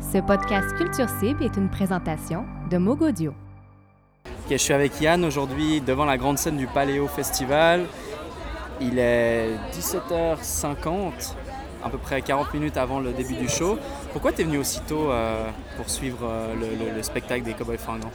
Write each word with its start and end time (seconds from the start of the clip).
Ce 0.00 0.18
podcast 0.18 0.74
Culture 0.76 1.08
Cible 1.20 1.42
est 1.42 1.56
une 1.56 1.68
présentation 1.68 2.44
de 2.70 2.78
Mogodio. 2.78 3.32
Je 4.50 4.56
suis 4.56 4.72
avec 4.72 5.00
Yann 5.00 5.24
aujourd'hui 5.24 5.80
devant 5.80 6.04
la 6.04 6.16
grande 6.18 6.38
scène 6.38 6.56
du 6.56 6.66
Paléo 6.66 7.06
Festival. 7.08 7.84
Il 8.80 8.98
est 8.98 9.50
17h50, 9.72 11.34
à 11.84 11.88
peu 11.90 11.98
près 11.98 12.20
40 12.22 12.52
minutes 12.54 12.76
avant 12.76 13.00
le 13.00 13.12
début 13.12 13.34
du 13.34 13.48
show. 13.48 13.78
Pourquoi 14.12 14.32
tu 14.32 14.42
es 14.42 14.44
venu 14.44 14.58
aussitôt 14.58 15.10
euh, 15.10 15.48
pour 15.76 15.88
suivre 15.88 16.18
euh, 16.24 16.54
le, 16.54 16.84
le- 16.90 16.96
le 16.96 17.02
spectacle 17.02 17.42
des 17.44 17.54
Cowboys 17.54 17.78
Fringants? 17.78 18.10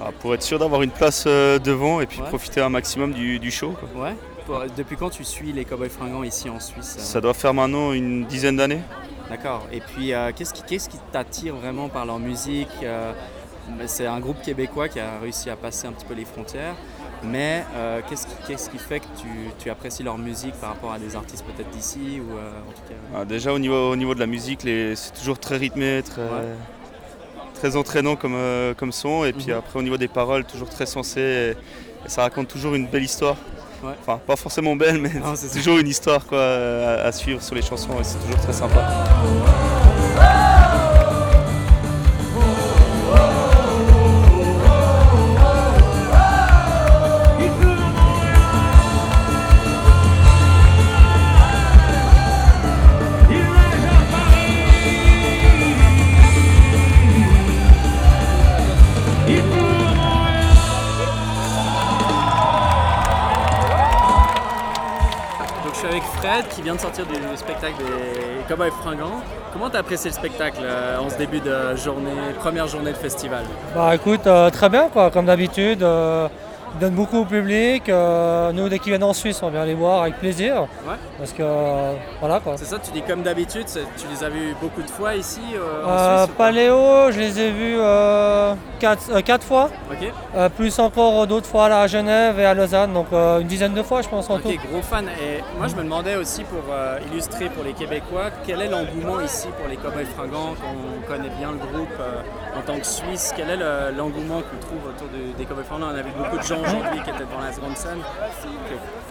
Ah, 0.00 0.10
pour 0.20 0.34
être 0.34 0.42
sûr 0.42 0.58
d'avoir 0.58 0.82
une 0.82 0.90
place 0.90 1.24
euh, 1.26 1.58
devant 1.58 2.00
et 2.00 2.06
puis 2.06 2.20
Ouais. 2.20 2.28
profiter 2.28 2.60
un 2.60 2.68
maximum 2.68 3.12
du, 3.12 3.38
du 3.38 3.50
show. 3.50 3.74
quoi. 3.78 4.02
Ouais 4.08 4.68
Depuis 4.76 4.96
quand 4.96 5.10
tu 5.10 5.24
suis 5.24 5.52
les 5.52 5.64
Cowboys 5.64 5.88
Fringants 5.90 6.22
ici 6.22 6.50
en 6.50 6.60
Suisse 6.60 6.96
euh? 6.98 7.02
Ça 7.02 7.20
doit 7.20 7.32
faire 7.34 7.54
maintenant 7.54 7.92
une 7.92 8.24
dizaine 8.26 8.56
d'années. 8.56 8.80
D'accord. 9.28 9.66
Et 9.72 9.80
puis, 9.80 10.12
euh, 10.12 10.30
qu'est-ce 10.34 10.54
qui, 10.54 10.62
qu'est-ce 10.62 10.88
qui 10.88 10.98
t'attire 11.12 11.56
vraiment 11.56 11.88
par 11.88 12.06
leur 12.06 12.18
musique 12.18 12.68
Euh, 12.82 13.12
C'est 13.86 14.06
un 14.06 14.20
groupe 14.20 14.40
québécois 14.42 14.88
qui 14.88 15.00
a 15.00 15.18
réussi 15.20 15.50
à 15.50 15.56
passer 15.56 15.88
un 15.88 15.92
petit 15.92 16.04
peu 16.04 16.14
les 16.14 16.24
frontières. 16.24 16.76
Mais 17.24 17.64
euh, 17.74 18.00
qu'est-ce, 18.08 18.26
qui, 18.28 18.34
qu'est-ce 18.46 18.70
qui 18.70 18.78
fait 18.78 19.00
que 19.00 19.06
tu, 19.20 19.26
tu 19.58 19.70
apprécies 19.70 20.04
leur 20.04 20.18
musique 20.18 20.54
par 20.60 20.70
rapport 20.70 20.92
à 20.92 21.00
des 21.00 21.16
artistes 21.16 21.44
peut-être 21.44 21.70
d'ici 21.70 22.20
ou 22.20 22.32
en 22.34 22.72
tout 22.72 22.82
cas? 22.88 22.94
Ah, 23.16 23.24
déjà 23.24 23.52
au 23.52 23.58
niveau, 23.58 23.90
au 23.90 23.96
niveau 23.96 24.14
de 24.14 24.20
la 24.20 24.26
musique, 24.26 24.62
les- 24.62 24.94
c'est 24.94 25.12
toujours 25.14 25.38
très 25.40 25.56
rythmé, 25.56 26.02
très, 26.04 26.22
Ouais. 26.22 26.54
très 27.54 27.74
entraînant 27.74 28.14
comme, 28.14 28.38
comme 28.76 28.92
son. 28.92 29.24
Et 29.24 29.32
puis 29.32 29.46
Mhm. 29.50 29.58
après 29.58 29.78
au 29.80 29.82
niveau 29.82 29.96
des 29.96 30.08
paroles, 30.08 30.44
toujours 30.44 30.68
très 30.68 30.86
sensé. 30.86 31.20
Et, 31.20 31.50
et 32.06 32.08
ça 32.08 32.22
raconte 32.22 32.46
toujours 32.46 32.74
une 32.76 32.86
belle 32.86 33.02
histoire. 33.04 33.36
Ouais. 33.82 33.92
Enfin, 34.00 34.20
pas 34.26 34.36
forcément 34.36 34.74
belle, 34.76 35.00
mais 35.00 35.10
c'est 35.36 35.48
c'est 35.48 35.58
toujours 35.58 35.78
une 35.78 35.88
histoire 35.88 36.24
quoi, 36.26 36.42
à, 36.42 37.06
à 37.06 37.12
suivre 37.12 37.42
sur 37.42 37.54
les 37.54 37.62
chansons 37.62 37.92
et 38.00 38.04
c'est 38.04 38.18
toujours 38.18 38.40
très 38.40 38.52
sympa. 38.52 39.85
Avec 65.96 66.08
Fred 66.18 66.46
qui 66.48 66.60
vient 66.60 66.74
de 66.74 66.80
sortir 66.80 67.06
du 67.06 67.14
spectacle 67.36 67.76
des 67.78 68.44
Cowboys 68.46 68.70
Fringants. 68.82 69.22
Comment 69.52 69.70
t'as 69.70 69.78
apprécié 69.78 70.10
le 70.10 70.14
spectacle 70.14 70.58
euh, 70.60 70.98
en 70.98 71.08
ce 71.08 71.16
début 71.16 71.40
de 71.40 71.74
journée, 71.74 72.34
première 72.38 72.66
journée 72.66 72.92
de 72.92 72.96
festival? 72.96 73.44
Bah 73.74 73.94
écoute, 73.94 74.26
euh, 74.26 74.50
très 74.50 74.68
bien 74.68 74.90
quoi, 74.90 75.10
comme 75.10 75.24
d'habitude. 75.24 75.82
Ils 76.76 76.80
donnent 76.80 76.94
beaucoup 76.94 77.18
au 77.20 77.24
public. 77.24 77.88
euh, 77.88 78.52
nous, 78.52 78.68
dès 78.68 78.78
qu'ils 78.78 78.90
viennent 78.92 79.02
en 79.04 79.12
Suisse, 79.14 79.40
on 79.42 79.50
vient 79.50 79.64
les 79.64 79.74
voir 79.74 80.02
avec 80.02 80.18
plaisir. 80.18 80.62
Ouais. 80.86 80.94
Parce 81.18 81.32
que 81.32 81.42
euh, 81.42 81.94
voilà 82.20 82.40
quoi. 82.40 82.54
C'est 82.56 82.66
ça, 82.66 82.78
tu 82.78 82.90
dis 82.90 83.02
comme 83.02 83.22
d'habitude, 83.22 83.64
tu 83.66 84.04
les 84.12 84.24
as 84.24 84.28
vus 84.28 84.54
beaucoup 84.60 84.82
de 84.82 84.90
fois 84.90 85.14
ici 85.14 85.40
euh, 85.54 85.84
en 85.86 86.24
Suisse 86.26 86.34
Paléo, 86.36 87.10
je 87.10 87.18
les 87.18 87.40
ai 87.40 87.50
vus 87.50 87.76
euh, 87.78 88.54
quatre, 88.78 89.20
quatre 89.22 89.44
fois, 89.44 89.70
plus 90.56 90.78
encore 90.78 91.26
d'autres 91.26 91.46
fois 91.48 91.68
là, 91.68 91.80
à 91.80 91.86
Genève 91.86 92.38
et 92.38 92.44
à 92.44 92.52
Lausanne, 92.54 92.92
donc 92.92 93.06
une 93.12 93.46
dizaine 93.46 93.72
de 93.72 93.82
fois 93.82 94.02
je 94.02 94.08
pense 94.08 94.28
en 94.28 94.38
tout. 94.38 94.48
ok, 94.48 94.58
gros 94.70 94.82
fan. 94.82 95.06
Et 95.08 95.42
moi 95.56 95.68
je 95.68 95.74
me 95.76 95.82
demandais 95.82 96.16
aussi 96.16 96.42
pour 96.44 96.62
illustrer 97.10 97.48
pour 97.48 97.64
les 97.64 97.72
Québécois, 97.72 98.26
quel 98.46 98.60
est 98.60 98.68
l'engouement 98.68 99.20
ici 99.20 99.48
pour 99.58 99.68
les 99.68 99.76
Cowboys 99.76 100.04
Fringants, 100.16 100.54
qu'on 100.60 101.10
connaît 101.10 101.30
bien 101.38 101.52
le 101.52 101.58
groupe 101.58 101.98
en 102.56 102.60
tant 102.60 102.78
que 102.78 102.86
Suisse, 102.86 103.32
quel 103.36 103.48
est 103.50 103.56
le- 103.56 103.96
l'engouement 103.96 104.40
qu'on 104.42 104.58
trouve 104.66 104.82
autour 104.90 105.08
de- 105.08 105.36
des 105.38 105.44
Cowboys 105.46 105.64
Fringants? 105.64 105.88
On 105.92 105.98
a 105.98 106.02
vu 106.02 106.10
beaucoup 106.18 106.36
de 106.38 106.42
gens 106.42 106.60
aujourd'hui 106.66 107.00
qui 107.02 107.10
étaient 107.10 107.18
devant 107.18 107.40
la 107.44 107.50
grande 107.50 107.76
scène. 107.76 107.98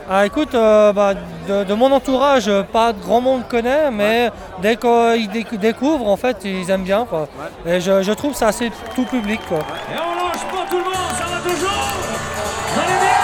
Ah 0.09 0.25
écoute, 0.25 0.53
euh, 0.53 0.93
bah, 0.93 1.13
de, 1.47 1.63
de 1.63 1.73
mon 1.73 1.91
entourage, 1.91 2.47
euh, 2.47 2.61
pas 2.61 2.93
grand 2.93 3.21
monde 3.21 3.47
connaît, 3.47 3.89
mais 3.91 4.29
dès 4.61 4.75
qu'ils 4.75 5.29
déc- 5.31 5.57
découvrent, 5.57 6.07
en 6.07 6.15
fait, 6.17 6.37
ils 6.43 6.69
aiment 6.69 6.83
bien 6.83 7.05
quoi. 7.05 7.27
Et 7.65 7.79
je, 7.81 8.03
je 8.03 8.11
trouve 8.11 8.33
ça 8.35 8.49
assez 8.49 8.71
tout 8.93 9.05
public 9.05 9.39
quoi. 9.47 9.59
Et 9.59 9.97
on 9.97 10.27
lâche 10.27 10.43
pas 10.51 10.69
tout 10.69 10.77
le 10.77 10.83
monde, 10.83 10.93
ça 11.17 11.25
va 11.25 11.39
toujours 11.49 11.69
Vous 12.73 12.79
allez 12.81 12.99
bien 12.99 13.14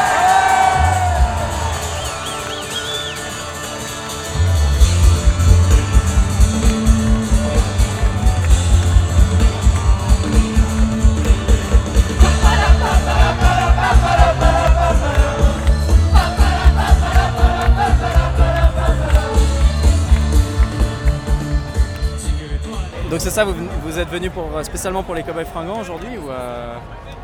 Donc 23.12 23.20
c'est 23.20 23.30
ça, 23.30 23.44
vous, 23.44 23.54
vous 23.86 24.00
êtes 24.00 24.08
venu 24.10 24.30
pour, 24.30 24.46
euh, 24.56 24.64
spécialement 24.64 25.04
pour 25.04 25.16
les 25.16 25.24
Cowboys 25.24 25.44
Fringants 25.46 25.82
aujourd'hui 25.82 26.18
ou 26.18 26.32
euh, 26.32 26.76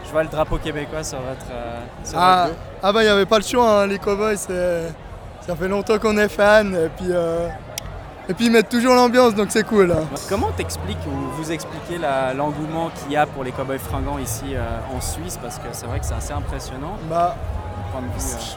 je 0.05 0.11
vois 0.11 0.23
le 0.23 0.29
drapeau 0.29 0.57
québécois 0.57 1.01
sur 1.03 1.17
votre, 1.19 1.45
euh, 1.51 1.77
sur 2.03 2.19
Ah, 2.19 2.43
votre 2.47 2.53
dos? 2.55 2.59
ah 2.83 2.91
bah 2.93 3.03
il 3.03 3.05
n'y 3.05 3.11
avait 3.11 3.25
pas 3.25 3.37
le 3.37 3.43
choix, 3.45 3.81
hein, 3.83 3.87
les 3.87 3.97
Cowboys, 3.97 4.35
ça 4.37 5.55
fait 5.55 5.67
longtemps 5.69 5.97
qu'on 5.97 6.17
est 6.17 6.27
fans 6.27 6.65
et 6.73 6.89
puis, 6.97 7.07
euh, 7.09 7.47
et 8.27 8.33
puis 8.33 8.47
ils 8.47 8.51
mettent 8.51 8.67
toujours 8.67 8.95
l'ambiance 8.95 9.33
donc 9.33 9.47
c'est 9.49 9.63
cool. 9.63 9.93
hein. 9.93 10.03
Comment 10.27 10.51
t'expliques 10.57 10.97
ou 11.07 11.41
vous 11.41 11.51
expliquez 11.53 11.97
l'engouement 12.35 12.89
qu'il 12.89 13.13
y 13.13 13.17
a 13.17 13.25
pour 13.25 13.45
les 13.45 13.51
Cowboys 13.53 13.79
Fringants 13.79 14.17
ici 14.19 14.55
en 14.93 14.99
Suisse? 14.99 15.39
Parce 15.41 15.57
que 15.57 15.67
c'est 15.71 15.85
vrai 15.85 15.99
que 16.01 16.05
c'est 16.05 16.15
assez 16.15 16.33
impressionnant 16.33 16.97
Bah, 17.09 17.33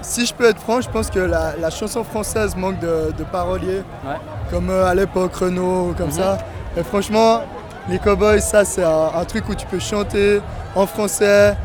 si 0.02 0.26
je 0.26 0.34
peux 0.34 0.48
être 0.48 0.58
franc, 0.58 0.80
je 0.80 0.90
pense 0.90 1.08
que 1.08 1.20
la, 1.20 1.54
la 1.56 1.70
chanson 1.70 2.02
française 2.02 2.56
manque 2.56 2.80
de, 2.80 3.12
de 3.16 3.22
paroliers, 3.22 3.82
Ouais. 4.04 4.16
comme 4.50 4.68
euh, 4.70 4.86
à 4.90 4.94
l'époque 4.94 5.34
Renault 5.36 5.90
ou 5.90 5.94
comme 5.96 6.06
Mhm. 6.08 6.12
ça. 6.12 6.38
Et 6.76 6.82
franchement, 6.84 7.42
les 7.88 7.98
Cowboys, 7.98 8.40
ça 8.40 8.64
c'est 8.64 8.84
un, 8.84 9.10
un 9.14 9.24
truc 9.24 9.48
où 9.48 9.54
tu 9.54 9.66
peux 9.66 9.78
chanter 9.80 10.40
en 10.76 10.86
français, 10.86 11.56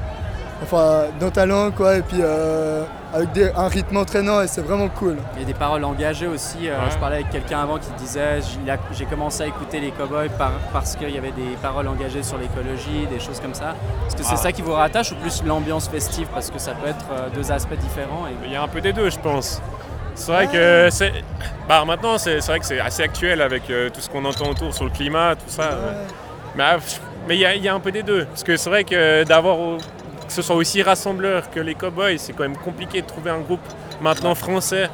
enfin 0.63 1.03
dans 1.19 1.29
ta 1.29 1.45
langue 1.45 1.73
quoi, 1.75 1.97
et 1.97 2.01
puis 2.01 2.17
euh, 2.21 2.83
avec 3.13 3.31
des- 3.33 3.51
un 3.55 3.67
rythme 3.67 3.97
entraînant 3.97 4.41
et 4.41 4.47
c'est 4.47 4.61
vraiment 4.61 4.88
cool. 4.89 5.17
Il 5.35 5.41
y 5.41 5.44
a 5.44 5.45
des 5.45 5.53
paroles 5.53 5.83
engagées 5.85 6.25
aussi. 6.27 6.67
euh, 6.67 6.75
Je 6.91 6.97
parlais 6.97 7.17
avec 7.17 7.29
quelqu'un 7.29 7.61
avant 7.61 7.77
qui 7.77 7.89
disait 7.99 8.39
j'ai 8.94 9.05
commencé 9.05 9.44
à 9.44 9.47
écouter 9.47 9.79
les 9.79 9.91
Cowboys 9.91 10.29
par- 10.38 10.51
parce 10.73 10.95
qu'il 10.95 11.11
y 11.11 11.17
avait 11.17 11.31
des 11.31 11.55
paroles 11.61 11.88
engagées 11.88 12.23
sur 12.23 12.38
l'écologie, 12.39 13.05
des 13.11 13.19
choses 13.19 13.39
comme 13.39 13.53
ça. 13.53 13.75
Est-ce 14.07 14.15
que 14.15 14.23
c'est 14.23 14.33
Ah. 14.33 14.38
ça 14.38 14.51
qui 14.51 14.63
vous 14.63 14.73
rattache 14.73 15.11
ou 15.11 15.15
plus 15.15 15.44
l'ambiance 15.45 15.88
festive 15.88 16.27
parce 16.33 16.49
que 16.49 16.57
ça 16.57 16.71
peut 16.71 16.89
être 16.89 17.05
euh, 17.11 17.29
deux 17.33 17.51
aspects 17.51 17.77
différents 17.79 18.25
et- 18.27 18.35
Il 18.47 18.51
y 18.51 18.55
a 18.55 18.63
un 18.63 18.67
peu 18.67 18.81
des 18.81 18.91
deux, 18.91 19.09
je 19.11 19.19
pense. 19.19 19.61
C'est 20.15 20.31
vrai 20.31 20.47
que 20.47 20.87
c'est. 20.91 21.11
Bah, 21.67 21.83
maintenant, 21.85 22.17
c'est 22.17 22.37
vrai 22.39 22.59
que 22.59 22.65
c'est 22.65 22.79
assez 22.79 23.03
actuel 23.03 23.41
avec 23.41 23.69
euh, 23.69 23.89
tout 23.89 23.99
ce 24.01 24.09
qu'on 24.09 24.23
entend 24.25 24.49
autour 24.49 24.73
sur 24.73 24.85
le 24.85 24.89
climat, 24.91 25.35
tout 25.35 25.49
ça. 25.49 25.63
euh. 25.73 26.03
Mais 26.55 26.63
ah, 26.65 26.77
mais 27.27 27.35
il 27.37 27.39
y, 27.39 27.63
y 27.63 27.67
a 27.67 27.73
un 27.73 27.79
peu 27.79 27.91
des 27.91 28.03
deux. 28.03 28.25
Parce 28.25 28.43
que 28.43 28.55
c'est 28.57 28.69
vrai 28.69 28.83
que 28.83 29.23
d'avoir. 29.23 29.57
Que 30.27 30.33
ce 30.33 30.41
soit 30.41 30.55
aussi 30.55 30.81
rassembleur 30.81 31.51
que 31.51 31.59
les 31.59 31.75
Cowboys, 31.75 32.17
c'est 32.17 32.33
quand 32.33 32.41
même 32.43 32.57
compliqué 32.57 33.01
de 33.01 33.05
trouver 33.05 33.29
un 33.29 33.39
groupe 33.41 33.59
maintenant 34.01 34.33
français 34.33 34.89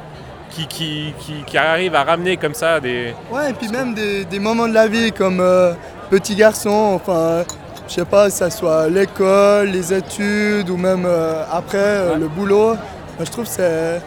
qui, 0.50 0.66
qui, 0.66 1.14
qui, 1.18 1.32
qui 1.46 1.56
arrive 1.56 1.94
à 1.94 2.04
ramener 2.04 2.36
comme 2.36 2.52
ça 2.52 2.80
des. 2.80 3.14
Ouais, 3.30 3.50
et 3.50 3.52
puis 3.54 3.68
même 3.68 3.94
des, 3.94 4.26
des 4.26 4.38
moments 4.38 4.68
de 4.68 4.74
la 4.74 4.88
vie 4.88 5.10
comme 5.10 5.40
euh, 5.40 5.72
petit 6.10 6.34
garçon, 6.34 6.92
enfin, 7.02 7.44
je 7.88 7.94
sais 7.94 8.04
pas, 8.04 8.26
que 8.26 8.32
ça 8.34 8.50
soit 8.50 8.88
l'école, 8.90 9.68
les 9.68 9.94
études 9.94 10.68
ou 10.68 10.76
même 10.76 11.04
euh, 11.06 11.44
après 11.50 11.78
euh, 11.78 12.12
Ouais. 12.12 12.18
le 12.18 12.28
boulot. 12.28 12.76
Je 13.18 13.30
trouve 13.30 13.44
que 13.46 13.50
c'est. 13.50 14.02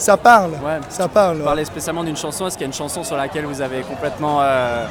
Ça 0.00 0.16
parle. 0.16 0.50
Ouais. 0.52 0.80
Ça 0.88 1.08
parle. 1.08 1.36
Vous 1.38 1.44
parlez 1.44 1.64
spécialement 1.64 2.02
d'une 2.04 2.16
chanson. 2.16 2.46
Est-ce 2.46 2.56
qu'il 2.56 2.62
y 2.62 2.68
a 2.68 2.72
une 2.72 2.72
chanson 2.74 3.04
sur 3.04 3.16
laquelle 3.16 3.44
vous 3.44 3.60
avez 3.60 3.82
complètement. 3.82 4.38
euh, 4.40 4.86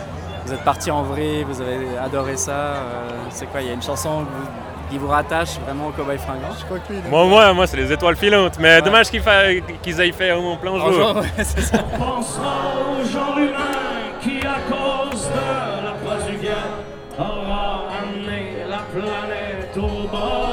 vous 0.45 0.53
êtes 0.53 0.63
parti 0.63 0.89
en 0.91 1.03
vrai, 1.03 1.43
vous 1.47 1.61
avez 1.61 1.97
adoré 2.03 2.35
ça 2.37 2.51
euh, 2.51 3.09
C'est 3.29 3.45
quoi 3.47 3.61
Il 3.61 3.67
y 3.67 3.69
a 3.69 3.73
une 3.73 3.81
chanson 3.81 4.19
que 4.19 4.29
vous- 4.31 4.47
qui 4.89 4.97
vous 4.97 5.07
rattache 5.07 5.59
vraiment 5.65 5.87
au 5.87 5.91
Cowboy 5.91 6.17
Fringant? 6.17 6.55
Je 6.59 6.65
crois 6.65 6.79
que 6.79 6.93
lui, 6.93 7.01
Moi, 7.09 7.25
moi, 7.25 7.53
moi 7.53 7.67
c'est 7.67 7.77
les 7.77 7.91
étoiles 7.91 8.15
filantes. 8.15 8.53
Mais 8.59 8.75
Ouais. 8.77 8.81
dommage 8.81 9.09
qu'ils 9.11 9.21
fa- 9.21 9.53
qu'ils 9.83 10.01
aillent 10.01 10.11
faire 10.13 10.37
au 10.43 10.55
plein 10.57 10.71
jour. 10.77 10.85
Bonjour, 10.87 11.15
ouais, 11.17 11.27
c'est 11.43 11.61
ça. 11.61 11.77
Pensera 11.79 12.55
au 12.89 13.05
genre 13.05 13.37
humain 13.37 13.77
qui, 14.21 14.39
à 14.39 14.57
cause 14.71 15.25
de 15.27 15.85
la 15.85 15.91
place 15.91 16.25
du 16.27 16.37
gain, 16.37 17.19
aura 17.19 17.83
amené 18.01 18.63
la 18.67 18.77
planète 18.91 19.77
au 19.77 20.07
bord 20.07 20.48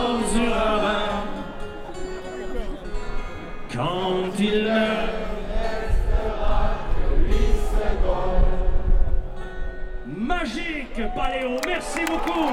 Quand 4.36 4.42
il 4.42 4.64
meurt, 4.64 5.10
Magique 10.06 11.00
Paléo, 11.14 11.56
merci 11.66 12.00
beaucoup. 12.06 12.50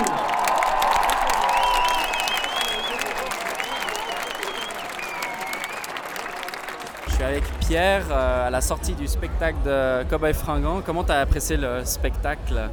Je 7.07 7.13
suis 7.15 7.23
avec 7.23 7.43
Pierre 7.59 8.03
euh, 8.11 8.47
à 8.47 8.49
la 8.49 8.61
sortie 8.61 8.93
du 8.93 9.07
spectacle 9.07 9.57
de 9.65 10.03
Cowboy 10.09 10.33
Fringant. 10.33 10.81
Comment 10.85 11.03
tu 11.03 11.11
as 11.11 11.19
apprécié 11.19 11.57
le 11.57 11.81
spectacle? 11.85 12.69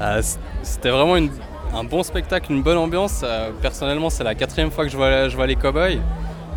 Euh, 0.00 0.22
c- 0.22 0.38
C'était 0.62 0.90
vraiment 0.90 1.16
une- 1.16 1.30
un 1.74 1.84
bon 1.84 2.02
spectacle, 2.02 2.52
une 2.52 2.62
bonne 2.62 2.78
ambiance. 2.78 3.20
Euh, 3.22 3.50
personnellement, 3.60 4.10
c'est 4.10 4.24
la 4.24 4.34
quatrième 4.34 4.70
fois 4.70 4.84
que 4.84 4.90
je 4.90 4.96
vois, 4.96 5.28
je 5.28 5.36
vois 5.36 5.46
les 5.46 5.56
Cowboys. 5.56 6.00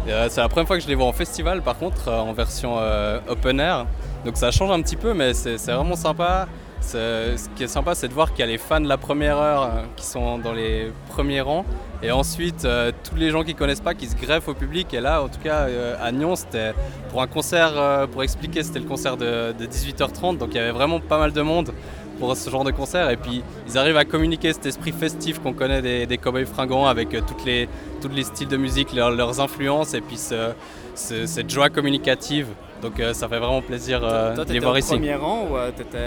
Euh, 0.07 0.27
c'est 0.29 0.41
la 0.41 0.49
première 0.49 0.67
fois 0.67 0.77
que 0.77 0.83
je 0.83 0.87
les 0.87 0.95
vois 0.95 1.05
en 1.05 1.13
festival, 1.13 1.61
par 1.61 1.77
contre, 1.77 2.07
euh, 2.07 2.19
en 2.19 2.33
version 2.33 2.77
euh, 2.79 3.19
open 3.27 3.59
air. 3.59 3.85
Donc 4.25 4.37
ça 4.37 4.51
change 4.51 4.71
un 4.71 4.81
petit 4.81 4.95
peu, 4.95 5.13
mais 5.13 5.33
c'est 5.33 5.57
vraiment 5.57 5.95
sympa. 5.95 6.47
Ce 6.81 7.49
qui 7.55 7.63
est 7.63 7.67
sympa, 7.67 7.93
c'est 7.93 8.07
de 8.07 8.13
voir 8.13 8.31
qu'il 8.31 8.39
y 8.39 8.43
a 8.43 8.47
les 8.47 8.57
fans 8.57 8.81
de 8.81 8.87
la 8.87 8.97
première 8.97 9.37
heure 9.37 9.83
qui 9.95 10.05
sont 10.05 10.39
dans 10.39 10.53
les 10.53 10.91
premiers 11.09 11.41
rangs. 11.41 11.65
Et 12.01 12.11
ensuite, 12.11 12.67
tous 13.03 13.15
les 13.15 13.29
gens 13.29 13.43
qui 13.43 13.53
connaissent 13.53 13.81
pas, 13.81 13.93
qui 13.93 14.07
se 14.07 14.15
greffent 14.15 14.47
au 14.47 14.53
public. 14.53 14.93
Et 14.93 15.01
là, 15.01 15.21
en 15.21 15.27
tout 15.27 15.39
cas, 15.39 15.67
à 16.01 16.11
Nyon, 16.11 16.35
c'était 16.35 16.73
pour 17.09 17.21
un 17.21 17.27
concert, 17.27 18.07
pour 18.11 18.23
expliquer, 18.23 18.63
c'était 18.63 18.79
le 18.79 18.85
concert 18.85 19.17
de 19.17 19.53
18h30. 19.59 20.37
Donc 20.37 20.49
il 20.51 20.55
y 20.55 20.59
avait 20.59 20.71
vraiment 20.71 20.99
pas 20.99 21.19
mal 21.19 21.31
de 21.31 21.41
monde 21.41 21.71
pour 22.19 22.35
ce 22.35 22.49
genre 22.49 22.63
de 22.63 22.71
concert. 22.71 23.09
Et 23.09 23.17
puis, 23.17 23.41
ils 23.67 23.77
arrivent 23.77 23.97
à 23.97 24.05
communiquer 24.05 24.53
cet 24.53 24.65
esprit 24.65 24.91
festif 24.91 25.39
qu'on 25.39 25.53
connaît 25.53 25.81
des, 25.81 26.05
des 26.05 26.17
Cowboys 26.17 26.45
fringants 26.45 26.85
avec 26.87 27.13
euh, 27.13 27.21
toutes 27.27 27.45
les, 27.45 27.67
tous 28.01 28.09
les 28.09 28.23
styles 28.23 28.47
de 28.49 28.57
musique, 28.57 28.93
leurs, 28.93 29.11
leurs 29.11 29.39
influences 29.39 29.93
et 29.93 30.01
puis 30.01 30.17
ce- 30.17 30.51
ce- 30.95 31.25
cette 31.25 31.49
joie 31.49 31.69
communicative. 31.69 32.47
Donc 32.81 32.97
euh, 33.01 33.13
ça 33.13 33.27
fait 33.27 33.39
vraiment 33.39 33.61
plaisir 33.61 33.99
euh, 34.03 34.33
Toi, 34.35 34.45
de 34.45 34.53
les 34.53 34.59
voir 34.59 34.73
au 34.73 34.77
ici. 34.77 34.91
premier 34.93 35.13
rang 35.15 35.45
ou 35.51 35.57
euh, 35.57 35.69
t'étais, 35.75 35.97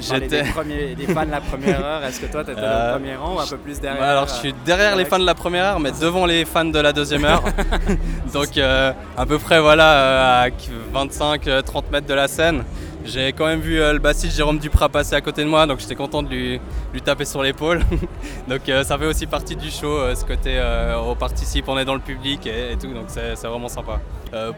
J'étais- 0.00 0.42
des, 0.44 0.48
premiers, 0.50 0.94
des 0.94 1.04
fans 1.06 1.26
de 1.26 1.30
la 1.30 1.42
première 1.42 1.84
heure 1.84 2.02
Est-ce 2.04 2.20
que 2.20 2.26
toi, 2.32 2.42
tu 2.42 2.52
étais 2.52 2.60
Euh, 2.62 2.94
au 2.94 2.98
premier 2.98 3.16
rang 3.16 3.34
ou 3.36 3.40
un 3.40 3.46
peu 3.46 3.58
plus 3.58 3.78
derrière 3.80 4.00
Ouais, 4.00 4.08
alors 4.08 4.26
je 4.26 4.32
suis 4.32 4.54
derrière 4.64 4.96
les 4.96 5.04
fans 5.04 5.18
de 5.18 5.26
la 5.26 5.34
première 5.34 5.64
heure, 5.66 5.80
mais 5.80 5.90
devant 6.00 6.24
les 6.24 6.46
fans 6.46 6.64
de 6.64 6.78
la 6.78 6.94
deuxième 6.94 7.26
heure. 7.26 7.42
Donc 8.32 8.56
à 8.56 9.26
peu 9.26 9.38
près 9.38 9.60
voilà 9.60 10.44
à 10.44 10.48
25-30 10.48 11.82
mètres 11.92 12.06
de 12.06 12.14
la 12.14 12.28
scène. 12.28 12.64
J'ai 13.04 13.32
quand 13.32 13.46
même 13.46 13.60
vu 13.60 13.80
euh, 13.80 13.94
le 13.94 13.98
bassiste 13.98 14.36
Jérôme 14.36 14.58
Duprat 14.58 14.88
passer 14.88 15.14
à 15.14 15.20
côté 15.20 15.42
de 15.42 15.48
moi, 15.48 15.66
donc 15.66 15.80
j'étais 15.80 15.94
content 15.94 16.22
de 16.22 16.28
lui, 16.28 16.60
taper 17.02 17.24
sur 17.24 17.42
l'épaule. 17.42 17.80
donc 18.48 18.68
euh, 18.68 18.84
ça 18.84 18.98
fait 18.98 19.06
aussi 19.06 19.26
partie 19.26 19.56
du 19.56 19.70
show, 19.70 19.90
euh, 19.90 20.14
ce 20.14 20.24
côté 20.24 20.60
on 21.02 21.14
participe, 21.16 21.68
on 21.68 21.78
est 21.78 21.84
dans 21.84 21.94
le 21.94 22.00
public 22.00 22.46
et, 22.46 22.76
tout, 22.78 22.92
donc 22.92 23.06
c'est 23.08 23.46
vraiment 23.46 23.68
sympa. 23.68 24.00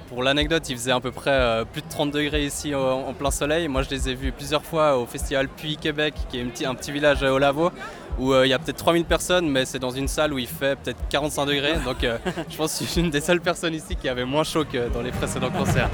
Pour 0.09 0.23
l'anecdote, 0.23 0.69
il 0.69 0.77
faisait 0.77 0.91
à 0.93 1.01
peu 1.01 1.13
près 1.13 1.65
plus 1.73 1.81
de 1.81 1.89
30 1.89 2.11
degrés 2.11 2.45
ici 2.45 2.75
en, 2.75 3.15
plein 3.15 3.31
soleil. 3.31 3.69
Moi 3.69 3.83
je 3.83 3.91
les 3.91 4.11
ai 4.11 4.15
vus 4.15 4.33
plusieurs 4.33 4.65
fois 4.65 4.99
au 4.99 5.07
festival 5.07 5.49
Puy 5.49 5.77
Québec, 5.77 6.15
qui 6.29 6.39
est 6.39 6.67
un 6.67 6.75
petit, 6.75 6.93
village 6.93 7.23
au 7.23 7.39
Lavaux 7.39 7.71
où 8.19 8.35
il 8.35 8.49
y 8.49 8.53
a 8.53 8.59
peut-être 8.59 8.77
3000 8.77 9.05
personnes, 9.05 9.49
mais 9.49 9.65
c'est 9.65 9.79
dans 9.79 9.91
une 9.91 10.09
salle 10.09 10.35
où 10.35 10.39
il 10.39 10.47
fait 10.47 10.77
peut-être 10.77 10.99
45 11.09 11.47
degrés. 11.47 11.75
Donc 11.85 11.99
je 12.03 12.57
pense 12.57 12.79
que 12.79 12.85
je 12.85 12.91
suis 12.91 13.01
une 13.01 13.11
des 13.11 13.21
seules 13.21 13.41
personnes 13.41 13.75
ici 13.75 13.97
qui 13.97 14.09
avait 14.09 14.27
moins 14.27 14.45
chaud 14.45 14.65
que 14.65 14.89
dans 14.93 15.01
les 15.01 15.13
précédents 15.13 15.51
concerts 15.51 15.91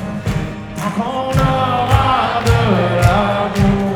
qu'on 0.97 1.31
aura 1.31 2.41
de 2.47 2.59
l'amour. 3.03 3.88